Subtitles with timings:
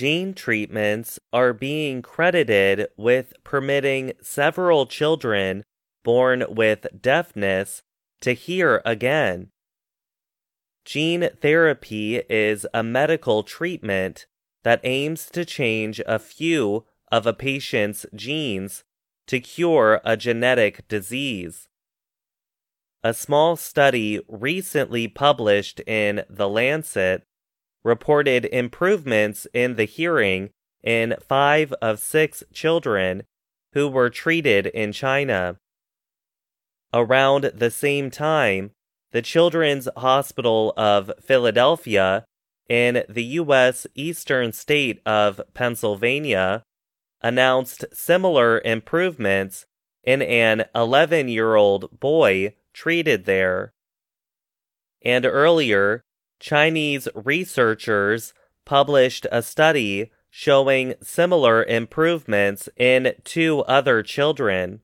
[0.00, 5.62] gene treatments are being credited with permitting several children
[6.02, 7.82] born with deafness
[8.18, 9.50] to hear again.
[10.86, 14.24] Gene therapy is a medical treatment
[14.64, 18.84] that aims to change a few of a patient's genes
[19.26, 21.68] to cure a genetic disease.
[23.04, 27.26] A small study recently published in The Lancet
[27.84, 30.50] reported improvements in the hearing
[30.82, 33.22] in five of six children
[33.72, 35.56] who were treated in China.
[36.92, 38.72] Around the same time,
[39.12, 42.24] the Children's Hospital of Philadelphia
[42.68, 43.86] in the U.S.
[43.94, 46.62] eastern state of Pennsylvania
[47.20, 49.66] announced similar improvements
[50.04, 53.72] in an 11 year old boy treated there.
[55.02, 56.02] And earlier,
[56.40, 58.32] Chinese researchers
[58.64, 64.80] published a study showing similar improvements in two other children.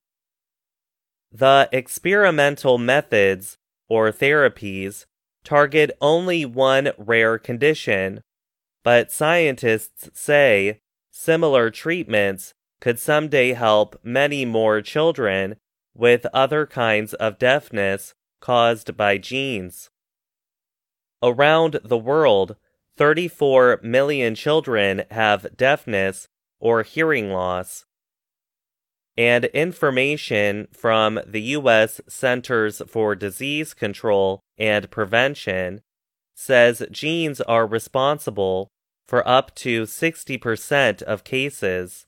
[1.33, 5.07] The experimental methods, or therapies,
[5.45, 8.21] target only one rare condition,
[8.83, 15.57] but scientists say similar treatments could someday help many more children
[15.95, 19.91] with other kinds of deafness caused by genes.
[21.23, 22.57] Around the world,
[22.97, 26.29] 34 million children have deafness
[26.61, 27.85] or hearing loss.
[29.17, 32.01] And information from the U.S.
[32.07, 35.81] Centers for Disease Control and Prevention
[36.35, 38.71] says genes are responsible
[39.07, 42.07] for up to 60% of cases.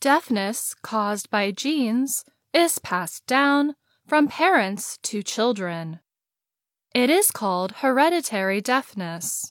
[0.00, 3.74] Deafness caused by genes is passed down
[4.06, 6.00] from parents to children.
[6.94, 9.50] It is called hereditary deafness.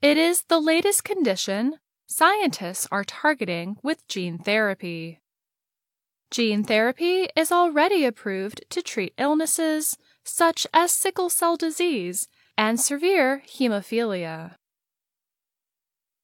[0.00, 1.74] It is the latest condition
[2.06, 5.20] scientists are targeting with gene therapy.
[6.30, 13.42] Gene therapy is already approved to treat illnesses such as sickle cell disease and severe
[13.46, 14.54] hemophilia.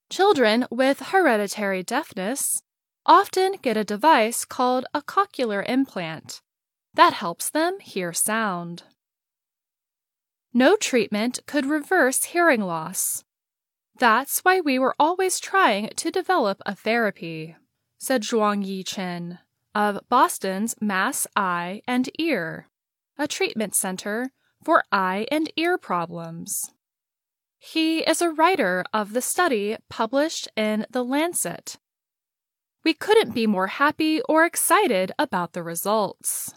[0.09, 2.63] Children with hereditary deafness
[3.05, 6.41] often get a device called a cochlear implant
[6.95, 8.85] that helps them hear sound.
[10.55, 13.25] No treatment could reverse hearing loss.
[13.99, 17.57] That's why we were always trying to develop a therapy,
[17.99, 19.41] said Zheng-Yi Chen
[19.75, 22.69] of Boston's Mass Eye and Ear,
[23.19, 24.31] a treatment center
[24.65, 26.71] for eye and ear problems.
[27.59, 31.77] He is a writer of the study published in The Lancet
[32.85, 36.55] we couldn't be more happy or excited about the results.